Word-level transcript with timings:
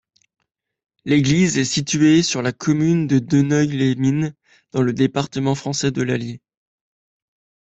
L'église 1.05 1.59
est 1.59 1.63
située 1.63 2.23
sur 2.23 2.41
la 2.41 2.51
commune 2.53 3.05
de 3.05 3.19
Deneuille-les-Mines, 3.19 4.33
dans 4.71 4.81
le 4.81 4.93
département 4.93 5.53
français 5.53 5.91
de 5.91 6.01
l'Allier. 6.01 6.41